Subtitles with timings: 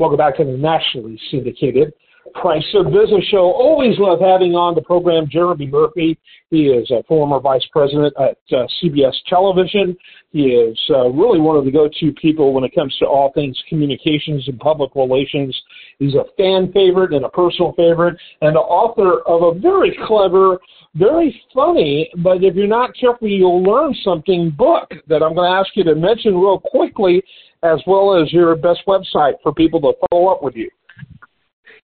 [0.00, 1.92] Welcome back to the nationally syndicated
[2.34, 3.52] Price of Business Show.
[3.52, 6.18] Always love having on the program Jeremy Murphy.
[6.50, 9.96] He is a former vice president at uh, CBS Television.
[10.32, 13.56] He is uh, really one of the go-to people when it comes to all things
[13.68, 15.56] communications and public relations.
[16.00, 20.58] He's a fan favorite and a personal favorite, and the author of a very clever,
[20.96, 25.56] very funny, but if you're not careful, you'll learn something book that I'm going to
[25.56, 27.22] ask you to mention real quickly
[27.64, 30.70] as well as your best website for people to follow up with you.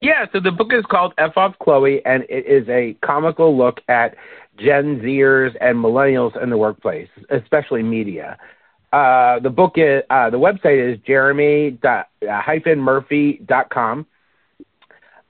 [0.00, 3.80] Yeah, so the book is called F Off Chloe, and it is a comical look
[3.88, 4.16] at
[4.59, 8.38] Gen Zers and millennials in the workplace, especially media.
[8.92, 14.06] Uh, the book is uh, the website is jeremy-murphy.com,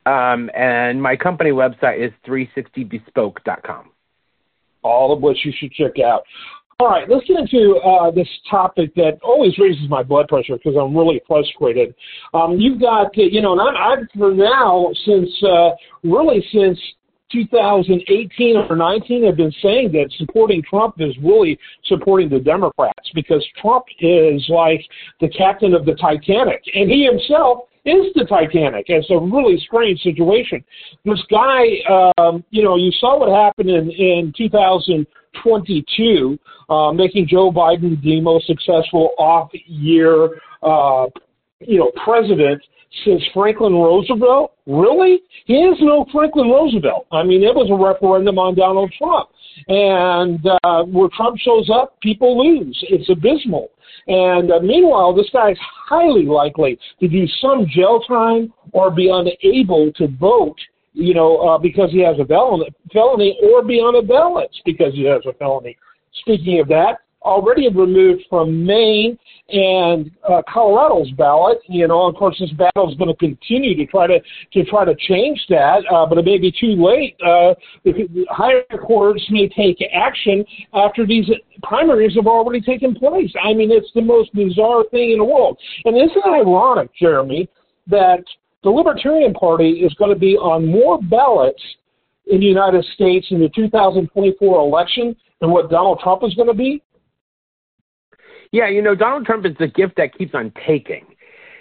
[0.07, 3.91] um, and my company website is 360bespoke.com.
[4.83, 6.23] All of which you should check out.
[6.81, 10.77] All right, let's get into uh, this topic that always raises my blood pressure because
[10.81, 11.95] I'm really frustrated.
[12.33, 16.81] Um, you've got, uh, you know, and I've for now since uh, really since
[17.33, 23.47] 2018 or 19 have been saying that supporting Trump is really supporting the Democrats because
[23.61, 24.81] Trump is like
[25.21, 28.87] the captain of the Titanic, and he himself is the Titanic.
[28.89, 30.65] It's a really strange situation.
[31.05, 31.67] This guy,
[32.17, 35.07] um, you know, you saw what happened in in 2000.
[35.43, 41.07] 22, uh, making Joe Biden the most successful off-year, uh,
[41.61, 42.63] you know, president
[43.05, 44.53] since Franklin Roosevelt.
[44.67, 45.21] Really?
[45.47, 47.07] He is no Franklin Roosevelt.
[47.13, 49.31] I mean, it was a referendum on Donald Trump.
[49.69, 52.79] And uh, where Trump shows up, people lose.
[52.89, 53.71] It's abysmal.
[54.07, 55.59] And uh, meanwhile, this guy is
[55.89, 60.59] highly likely to do some jail time or be unable to vote
[60.93, 65.05] you know, uh, because he has a felony, or be on a ballot because he
[65.05, 65.77] has a felony.
[66.13, 71.59] Speaking of that, already removed from Maine and uh, Colorado's ballot.
[71.69, 74.21] You know, of course, this battle is going to continue to try to
[74.53, 77.17] to try to change that, uh, but it may be too late.
[77.25, 77.55] Uh,
[77.85, 80.45] the higher courts may take action
[80.75, 81.27] after these
[81.63, 83.33] primaries have already taken place.
[83.43, 85.59] I mean, it's the most bizarre thing in the world.
[85.85, 87.49] And isn't it ironic, Jeremy,
[87.87, 88.25] that
[88.63, 91.63] the Libertarian Party is going to be on more ballots
[92.27, 96.55] in the United States in the 2024 election than what Donald Trump is going to
[96.55, 96.83] be?
[98.53, 101.07] Yeah, you know, Donald Trump is the gift that keeps on taking.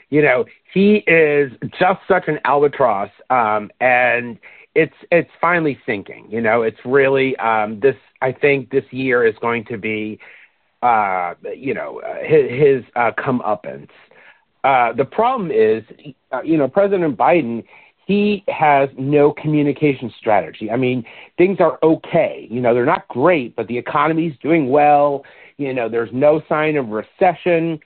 [0.10, 4.40] You know, he is just such an albatross, um, and
[4.74, 6.28] it's it's finally sinking.
[6.30, 7.96] You know, it's really um, this.
[8.22, 10.20] I think this year is going to be,
[10.82, 13.90] uh, you know, uh, his, his uh, comeuppance.
[14.64, 15.84] Uh, the problem is,
[16.32, 17.64] uh, you know, President Biden,
[18.06, 20.72] he has no communication strategy.
[20.72, 21.06] I mean,
[21.38, 22.48] things are okay.
[22.50, 25.24] You know, they're not great, but the economy's doing well.
[25.58, 27.80] You know, there's no sign of recession.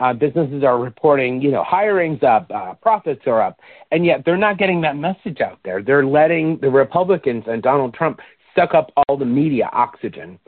[0.00, 3.58] Uh, businesses are reporting, you know, hiring's up, uh, profits are up,
[3.90, 5.82] and yet they're not getting that message out there.
[5.82, 8.20] They're letting the Republicans and Donald Trump
[8.54, 10.38] suck up all the media oxygen.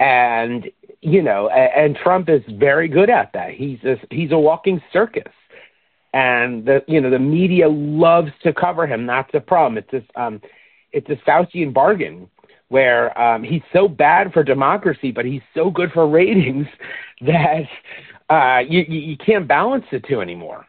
[0.00, 0.70] And
[1.00, 3.52] you know, and Trump is very good at that.
[3.52, 5.32] He's a, he's a walking circus,
[6.12, 9.06] and the you know the media loves to cover him.
[9.06, 9.78] That's the problem.
[9.78, 10.40] It's this um,
[10.92, 12.28] it's a Faustian bargain
[12.68, 16.66] where um, he's so bad for democracy, but he's so good for ratings
[17.22, 17.62] that
[18.28, 20.66] uh, you, you can't balance the two anymore.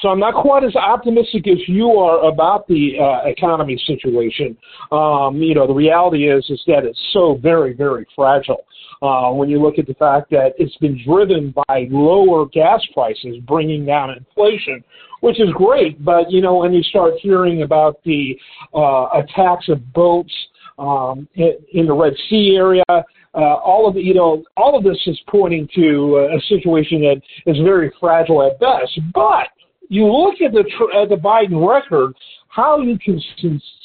[0.00, 4.56] So I'm not quite as optimistic as you are about the uh, economy situation.
[4.90, 8.64] Um, you know, the reality is is that it's so very, very fragile.
[9.02, 13.36] Uh, when you look at the fact that it's been driven by lower gas prices,
[13.48, 14.82] bringing down inflation,
[15.20, 16.04] which is great.
[16.04, 18.38] But you know, when you start hearing about the
[18.74, 20.32] uh, attacks of boats
[20.78, 23.04] um, in, the Red Sea area, uh,
[23.34, 27.56] all of the, you know, all of this is pointing to a situation that is
[27.58, 28.98] very fragile at best.
[29.12, 29.48] But
[29.92, 30.64] you look at the
[30.98, 32.14] at the Biden record,
[32.48, 33.20] how you can,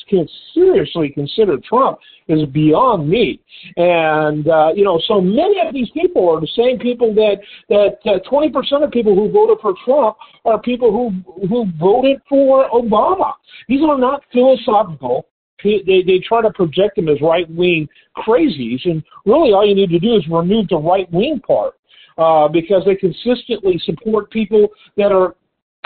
[0.07, 3.41] can seriously consider Trump is beyond me.
[3.75, 8.21] And uh, you know, so many of these people are the same people that that
[8.29, 10.15] twenty percent of people who voted for Trump
[10.45, 13.33] are people who who voted for Obama.
[13.67, 15.27] These are not philosophical.
[15.61, 19.89] They, they try to project them as right wing crazies, and really all you need
[19.89, 21.73] to do is remove the right wing part
[22.17, 25.35] uh, because they consistently support people that are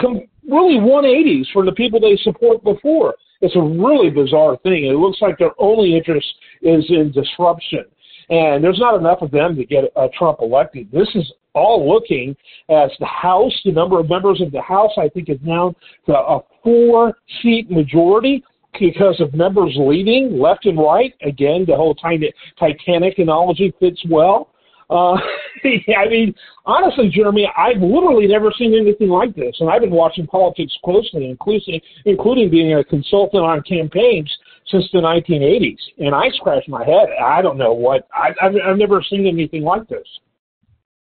[0.02, 3.16] com- really 180s from the people they support before.
[3.42, 4.86] It's a really bizarre thing.
[4.86, 6.28] It looks like their only interest
[6.62, 7.86] is in disruption.
[8.30, 10.90] And there's not enough of them to get uh, Trump elected.
[10.92, 12.36] This is all looking
[12.70, 15.76] as the House, the number of members of the House, I think, is now
[16.06, 18.44] to a four seat majority
[18.80, 21.14] because of members leaving left and right.
[21.22, 24.50] Again, the whole Titanic analogy fits well.
[24.92, 25.14] Uh,
[25.64, 26.36] I mean,
[26.66, 31.30] honestly, Jeremy, I've literally never seen anything like this, and I've been watching politics closely,
[31.30, 34.32] including including being a consultant on campaigns
[34.68, 35.80] since the 1980s.
[36.00, 37.08] And I scratch my head.
[37.24, 40.08] I don't know what I, I've, I've never seen anything like this.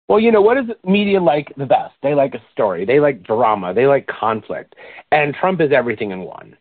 [0.07, 1.93] Well, you know, what does media like the best?
[2.01, 2.85] They like a story.
[2.85, 3.73] They like drama.
[3.73, 4.75] They like conflict.
[5.11, 6.55] And Trump is everything in one.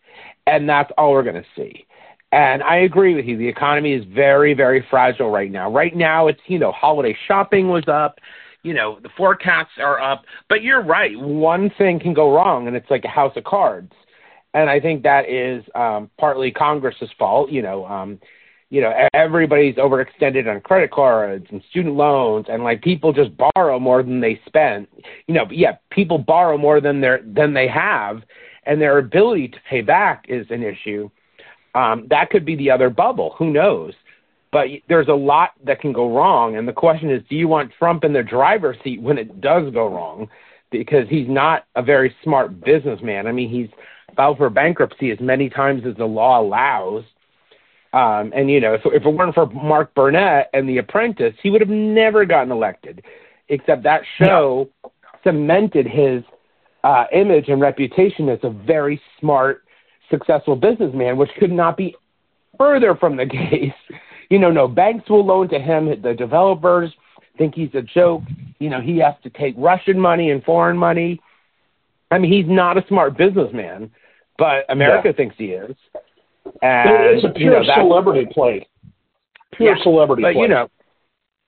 [0.49, 1.87] And that's all we're going to see.
[2.33, 3.37] And I agree with you.
[3.37, 5.71] The economy is very, very fragile right now.
[5.71, 8.19] Right now, it's, you know, holiday shopping was up.
[8.63, 10.25] You know, the forecasts are up.
[10.49, 11.17] But you're right.
[11.19, 13.93] One thing can go wrong, and it's like a house of cards.
[14.55, 17.51] And I think that is um, partly Congress's fault.
[17.51, 18.19] You know, um,
[18.71, 23.79] you know, everybody's overextended on credit cards and student loans, and like people just borrow
[23.79, 24.89] more than they spend.
[25.29, 28.23] You know, yeah, people borrow more than they than they have,
[28.65, 31.09] and their ability to pay back is an issue.
[31.77, 33.35] Um, that could be the other bubble.
[33.39, 33.93] Who knows?
[34.51, 37.73] But there's a lot that can go wrong, and the question is, do you want
[37.79, 40.29] Trump in the driver's seat when it does go wrong?
[40.71, 43.27] Because he's not a very smart businessman.
[43.27, 43.69] I mean, he's
[44.17, 47.05] filed for bankruptcy as many times as the law allows
[47.97, 51.49] um, and you know, if, if it weren't for Mark Burnett and The Apprentice, he
[51.49, 53.03] would have never gotten elected.
[53.49, 54.91] Except that show yeah.
[55.25, 56.23] cemented his
[56.85, 59.65] uh, image and reputation as a very smart,
[60.11, 61.95] successful businessman, which could not be
[62.59, 63.99] further from the case.
[64.31, 65.87] You know, no banks will loan to him.
[66.03, 66.93] The developers
[67.39, 68.23] think he's a joke.
[68.59, 71.21] You know, he has to take Russian money and foreign money.
[72.11, 73.91] I mean, he's not a smart businessman,
[74.39, 75.17] but America yeah.
[75.17, 75.75] thinks he is.
[76.63, 78.67] And, it's a pure you know, celebrity play.
[79.53, 80.43] Pure yeah, celebrity but, play.
[80.43, 80.69] you know,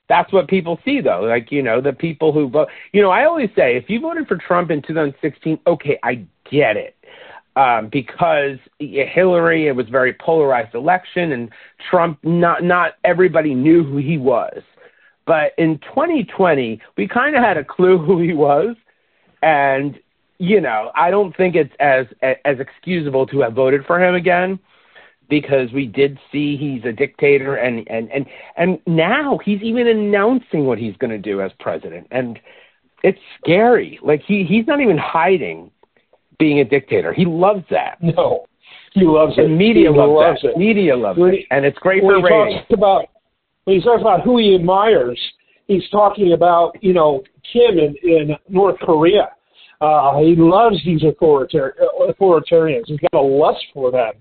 [0.08, 1.20] that's what people see, though.
[1.20, 2.68] Like, you know, the people who vote.
[2.92, 6.76] You know, I always say if you voted for Trump in 2016, okay, I get
[6.76, 6.96] it.
[7.58, 11.50] Um, because Hillary, it was a very polarized election, and
[11.90, 14.62] Trump, not not everybody knew who he was.
[15.26, 18.76] But in 2020, we kind of had a clue who he was,
[19.42, 19.98] and
[20.38, 24.60] you know, I don't think it's as as excusable to have voted for him again
[25.28, 28.26] because we did see he's a dictator and and and
[28.56, 32.06] and now he's even announcing what he's going to do as president.
[32.12, 32.38] And
[33.02, 33.98] it's scary.
[34.00, 35.72] Like he he's not even hiding
[36.38, 38.46] being a dictator he loves that no
[38.94, 39.42] he loves it.
[39.42, 40.48] the it media loves, loves it.
[40.48, 43.04] it media loves when it and it's great when for he ratings talks about
[43.64, 45.20] when he talks about who he admires
[45.66, 49.28] he's talking about you know kim in in north korea
[49.80, 52.86] uh, he loves these authoritarian, authoritarians.
[52.86, 54.12] He's got a lust for them.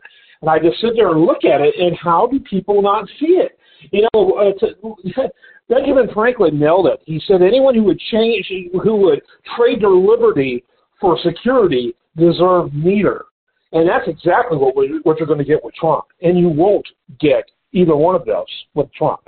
[0.41, 3.39] And I just sit there and look at it, and how do people not see
[3.41, 3.57] it?
[3.91, 5.29] You know, uh, to,
[5.69, 7.01] Benjamin Franklin nailed it.
[7.05, 9.21] He said anyone who would change, who would
[9.57, 10.63] trade their liberty
[11.01, 13.25] for security, deserve neither.
[13.71, 16.05] And that's exactly what we, what you're going to get with Trump.
[16.21, 16.87] And you won't
[17.19, 19.21] get either one of those with Trump.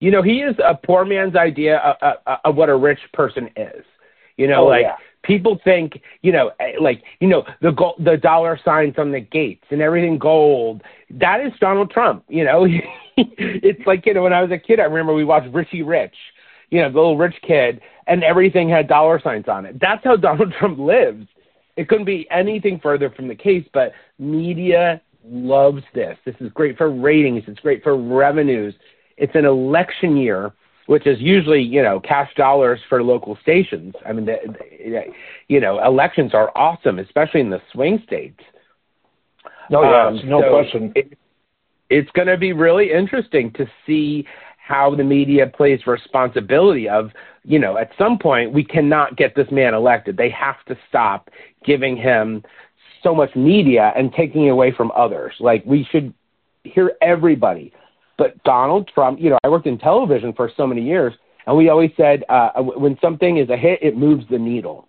[0.00, 3.48] You know, he is a poor man's idea of, of, of what a rich person
[3.56, 3.84] is.
[4.36, 7.94] You know, oh, like yeah people think, you know, eh, like, you know, the gold,
[8.04, 10.82] the dollar signs on the gates and everything gold.
[11.10, 12.66] That is Donald Trump, you know.
[13.16, 16.14] it's like, you know, when I was a kid, I remember we watched Richie Rich,
[16.70, 19.78] you know, the little rich kid, and everything had dollar signs on it.
[19.80, 21.26] That's how Donald Trump lives.
[21.76, 26.18] It couldn't be anything further from the case, but media loves this.
[26.24, 27.44] This is great for ratings.
[27.46, 28.74] It's great for revenues.
[29.16, 30.52] It's an election year
[30.86, 33.94] which is usually you know cash dollars for local stations.
[34.06, 35.02] I mean, the, the,
[35.48, 38.40] you know, elections are awesome, especially in the swing states.
[39.70, 40.92] No, yeah, um, no so question.
[40.94, 41.18] It,
[41.88, 44.26] it's going to be really interesting to see
[44.64, 47.10] how the media plays responsibility of
[47.44, 51.30] you know at some point we cannot get this man elected they have to stop
[51.64, 52.42] giving him
[53.02, 56.14] so much media and taking away from others like we should
[56.64, 57.72] hear everybody
[58.22, 61.12] but Donald Trump, you know, I worked in television for so many years,
[61.46, 64.86] and we always said uh, when something is a hit, it moves the needle.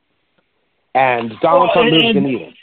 [0.93, 2.53] And Donald well, Trump and, moves and, the needle.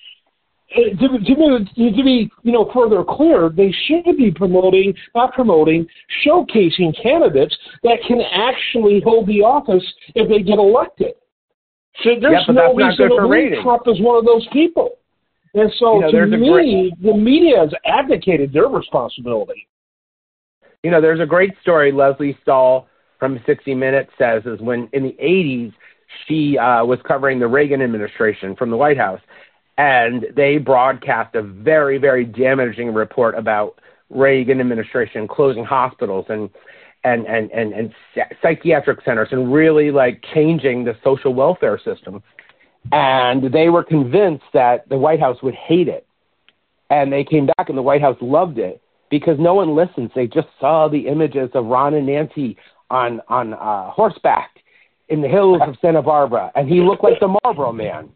[0.77, 5.85] To, to, be, to be, you know, further clear, they should be promoting, not promoting,
[6.25, 9.85] showcasing candidates that can actually hold the office
[10.15, 11.15] if they get elected.
[12.05, 14.91] So there's yeah, no reason to believe Trump is one of those people.
[15.55, 17.03] And so, you know, to me, great...
[17.03, 19.67] the media has abdicated their responsibility.
[20.85, 22.87] You know, there's a great story Lesley Stahl
[23.19, 25.73] from 60 Minutes says is when in the 80s
[26.27, 29.21] she uh, was covering the Reagan administration from the White House,
[29.81, 36.51] and they broadcast a very, very damaging report about Reagan administration closing hospitals and
[37.03, 37.95] and and and, and
[38.43, 42.23] psychiatric centers and really like changing the social welfare system.
[42.93, 46.07] And they were convinced that the White House would hate it.
[46.91, 50.11] And they came back and the White House loved it because no one listens.
[50.15, 52.59] They just saw the images of Ron and Nancy
[52.91, 54.51] on on uh, horseback
[55.09, 58.11] in the hills of Santa Barbara, and he looked like the Marlboro Man.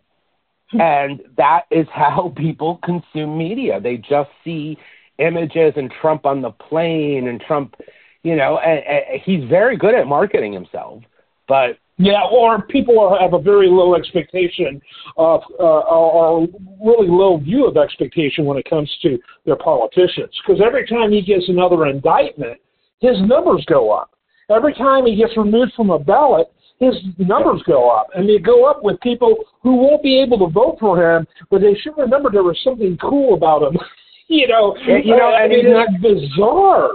[0.73, 3.81] And that is how people consume media.
[3.81, 4.77] They just see
[5.19, 7.77] images and Trump on the plane and Trump,
[8.23, 11.03] you know, and, and he's very good at marketing himself.
[11.47, 14.81] But yeah, or people have a very low expectation
[15.17, 16.49] of, uh, or
[16.85, 20.31] really low view of expectation when it comes to their politicians.
[20.45, 22.59] Because every time he gets another indictment,
[23.01, 24.11] his numbers go up.
[24.51, 26.53] Every time he gets removed from a ballot,
[26.85, 30.53] his numbers go up, and they go up with people who won't be able to
[30.53, 33.79] vote for him, but they should remember there was something cool about him.
[34.29, 36.91] you know, you know, uh, and it's not bizarre.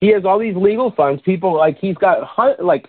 [0.00, 1.22] He has all these legal funds.
[1.24, 2.18] People like he's got
[2.64, 2.88] like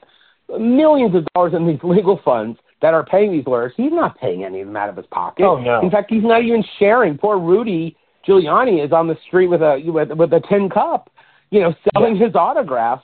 [0.60, 3.74] millions of dollars in these legal funds that are paying these lawyers.
[3.78, 5.44] He's not paying any of them out of his pocket.
[5.44, 5.82] Oh no!
[5.82, 7.18] In fact, he's not even sharing.
[7.18, 7.96] Poor Rudy
[8.28, 11.10] Giuliani is on the street with a with, with a tin cup,
[11.50, 12.28] you know, selling yeah.
[12.28, 13.02] his autograph,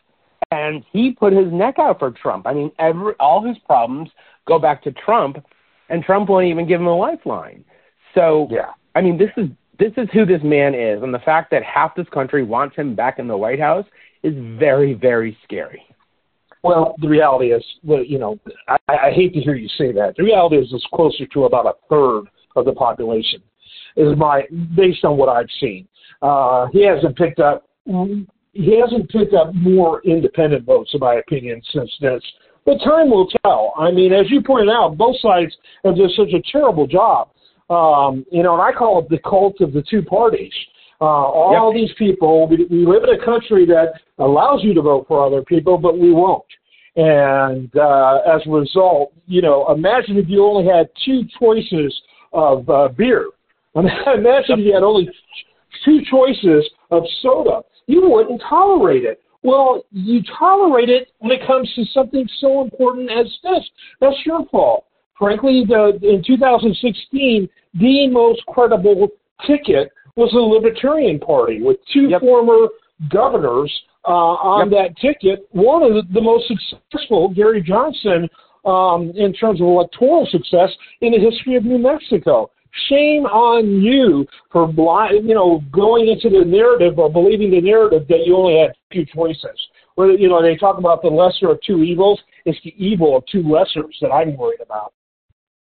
[0.52, 2.48] and he put his neck out for Trump.
[2.48, 4.10] I mean, every all his problems
[4.48, 5.38] go back to Trump,
[5.90, 7.64] and Trump won't even give him a lifeline.
[8.16, 11.52] So, yeah, I mean, this is this is who this man is, and the fact
[11.52, 13.86] that half this country wants him back in the White House
[14.24, 15.84] is very, very scary.
[16.62, 18.38] Well, the reality is, well, you know,
[18.68, 20.16] I, I hate to hear you say that.
[20.18, 22.26] The reality is, it's closer to about a third
[22.58, 23.42] of the population,
[23.96, 24.44] is my
[24.76, 25.88] based on what I've seen.
[26.22, 27.70] Uh, he hasn't picked up
[28.54, 32.22] he hasn't picked up more independent votes, in my opinion, since this.
[32.66, 33.74] But time will tell.
[33.78, 37.30] I mean, as you pointed out, both sides have done such a terrible job.
[37.70, 40.54] Um, you know, and I call it the cult of the two parties.
[41.02, 41.82] Uh, all yep.
[41.82, 45.44] these people, we, we live in a country that allows you to vote for other
[45.44, 46.44] people, but we won't.
[46.96, 51.98] And uh, as a result, you know, imagine if you only had two choices
[52.34, 53.30] of uh, beer.
[53.76, 55.10] imagine if you had only
[55.86, 57.62] two choices of soda.
[57.90, 59.20] You wouldn't tolerate it.
[59.42, 63.68] Well, you tolerate it when it comes to something so important as this.
[64.00, 64.86] That's your fault.
[65.18, 69.08] Frankly, the, in 2016, the most credible
[69.48, 72.22] ticket was the Libertarian Party with two yep.
[72.22, 72.68] former
[73.10, 73.74] governors
[74.08, 74.94] uh, on yep.
[74.94, 75.48] that ticket.
[75.50, 78.30] One of the, the most successful, Gary Johnson,
[78.66, 80.70] um, in terms of electoral success
[81.02, 82.52] in the history of New Mexico.
[82.88, 88.08] Shame on you for blind, you know, going into the narrative or believing the narrative
[88.08, 89.60] that you only had two choices.
[89.96, 93.26] Where you know they talk about the lesser of two evils, it's the evil of
[93.26, 94.94] two lessers that I'm worried about.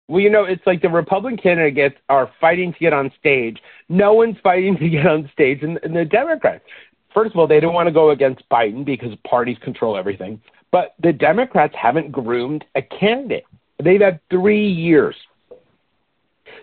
[0.09, 3.59] Well, you know, it's like the Republican candidates are fighting to get on stage.
[3.89, 6.65] No one's fighting to get on stage, and, and the Democrats.
[7.13, 10.41] First of all, they don't want to go against Biden because parties control everything.
[10.73, 13.45] But the Democrats haven't groomed a candidate.
[13.83, 15.15] They've had three years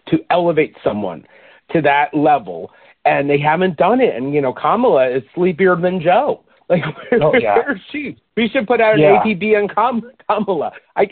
[0.08, 1.26] to elevate someone
[1.72, 2.72] to that level,
[3.06, 4.16] and they haven't done it.
[4.16, 6.44] And you know, Kamala is sleepier than Joe.
[6.72, 7.56] Like, where, oh, yeah.
[7.56, 8.16] where is she?
[8.38, 9.22] We should put out an yeah.
[9.22, 10.72] APB on Kamala.
[10.96, 11.06] I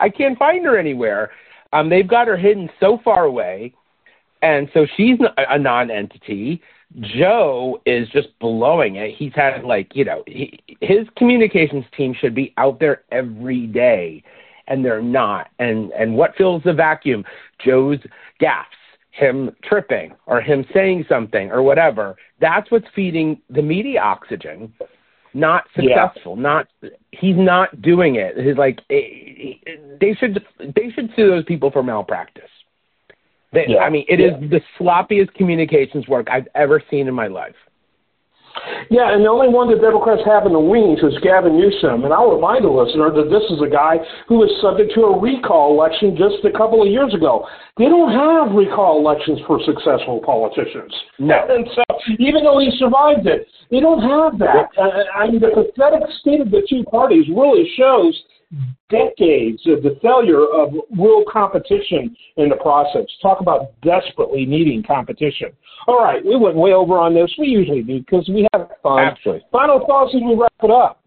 [0.00, 1.30] I can't find her anywhere.
[1.72, 3.72] Um, they've got her hidden so far away,
[4.42, 6.60] and so she's a non-entity.
[7.00, 9.14] Joe is just blowing it.
[9.16, 14.22] He's had like you know he, his communications team should be out there every day,
[14.68, 15.48] and they're not.
[15.58, 17.24] And and what fills the vacuum?
[17.64, 17.98] Joe's
[18.40, 18.64] gaffes,
[19.10, 22.16] him tripping, or him saying something, or whatever.
[22.40, 24.72] That's what's feeding the media oxygen
[25.34, 26.36] not successful.
[26.36, 26.42] Yeah.
[26.42, 26.68] Not
[27.12, 28.36] he's not doing it.
[28.38, 29.54] He's like eh,
[30.00, 32.50] they should they should sue those people for malpractice.
[33.52, 33.78] They, yeah.
[33.78, 34.36] I mean, it yeah.
[34.36, 37.54] is the sloppiest communications work I've ever seen in my life.
[38.90, 42.04] Yeah, and the only one the Democrats have in the wings is Gavin Newsom.
[42.04, 45.14] And I'll remind the listener that this is a guy who was subject to a
[45.18, 47.46] recall election just a couple of years ago.
[47.76, 50.92] They don't have recall elections for successful politicians.
[51.18, 51.36] No.
[51.48, 51.82] And so,
[52.18, 54.68] even though he survived it, they don't have that.
[54.78, 58.14] Uh, I mean, the pathetic state of the two parties really shows
[58.88, 63.02] decades of the failure of real competition in the process.
[63.20, 65.48] Talk about desperately needing competition.
[65.86, 67.32] All right, we went way over on this.
[67.38, 69.00] We usually do because we have fun.
[69.00, 69.44] Absolutely.
[69.52, 71.02] Final thoughts as we wrap it up.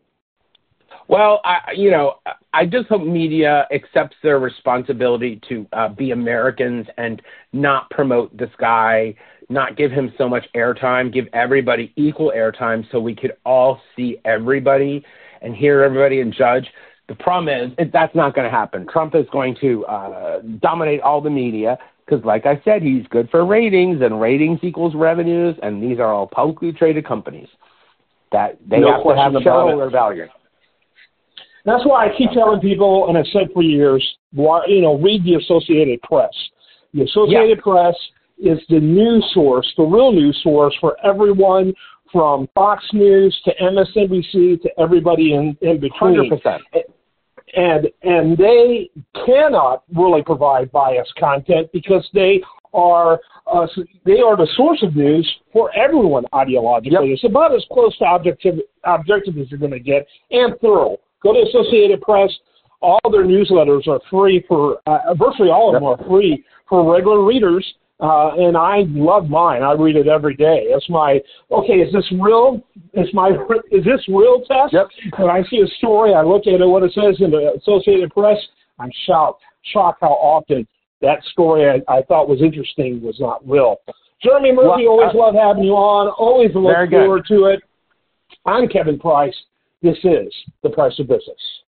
[1.08, 2.16] Well, I, you know,
[2.54, 7.22] I just hope media accepts their responsibility to uh, be Americans and
[7.52, 9.16] not promote this guy,
[9.50, 14.20] not give him so much airtime, give everybody equal airtime so we could all see
[14.24, 15.04] everybody
[15.42, 16.68] and hear everybody and judge.
[17.12, 18.88] The problem is it, that's not going to happen.
[18.88, 23.30] Trump is going to uh, dominate all the media because, like I said, he's good
[23.30, 27.50] for ratings, and ratings equals revenues, and these are all publicly traded companies
[28.32, 29.04] that they no have
[29.34, 30.26] to have shareholder value.
[31.66, 34.02] That's why I keep telling people, and I've said for years,
[34.32, 36.32] why, you know, read the Associated Press.
[36.94, 37.62] The Associated yeah.
[37.62, 37.96] Press
[38.40, 41.74] is the news source, the real news source for everyone
[42.10, 46.32] from Fox News to MSNBC to everybody in, in between.
[46.32, 46.60] 100%.
[47.56, 48.90] And and they
[49.26, 52.42] cannot really provide biased content because they
[52.74, 53.20] are
[53.52, 53.68] uh,
[54.06, 57.10] they are the source of news for everyone ideologically.
[57.10, 57.14] Yep.
[57.14, 60.98] It's about as close to objective objective as you're going to get, and thorough.
[61.22, 62.32] Go to Associated Press.
[62.82, 65.82] All their newsletters are free for uh, virtually all of yep.
[65.82, 67.66] them are free for regular readers.
[68.02, 69.62] Uh, and I love mine.
[69.62, 70.66] I read it every day.
[70.70, 71.20] It's my
[71.52, 71.74] okay.
[71.74, 72.60] Is this real?
[72.94, 73.30] Is my
[73.72, 74.74] is this real test?
[74.74, 74.88] Yep.
[75.20, 78.10] When I see a story, I look at it, what it says in the Associated
[78.12, 78.38] Press.
[78.80, 80.68] I'm shocked, shocked how often
[81.02, 83.78] that story I, I thought was interesting was not real.
[84.24, 86.08] Jeremy Murphy, well, always uh, love having you on.
[86.10, 87.36] Always look forward good.
[87.36, 87.60] to it.
[88.48, 89.36] I'm Kevin Price.
[89.84, 91.61] This is the Price of Business.